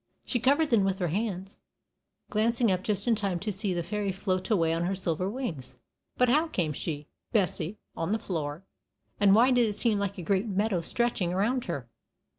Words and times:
She 0.25 0.39
covered 0.39 0.71
them 0.71 0.83
with 0.83 0.97
her 0.97 1.09
hands, 1.09 1.59
glancing 2.31 2.71
up 2.71 2.83
just 2.83 3.07
in 3.07 3.13
time 3.13 3.37
to 3.41 3.51
see 3.51 3.71
the 3.71 3.83
fairy 3.83 4.11
float 4.11 4.49
away 4.49 4.73
on 4.73 4.85
her 4.85 4.95
silver 4.95 5.29
wings. 5.29 5.77
But 6.17 6.27
how 6.27 6.47
came 6.47 6.73
she, 6.73 7.07
Bessie, 7.31 7.77
on 7.95 8.11
the 8.11 8.17
floor, 8.17 8.63
and 9.19 9.35
why 9.35 9.51
did 9.51 9.67
it 9.67 9.77
seem 9.77 9.99
like 9.99 10.17
a 10.17 10.23
great 10.23 10.47
meadow 10.47 10.81
stretching 10.81 11.31
around 11.31 11.65
her? 11.65 11.87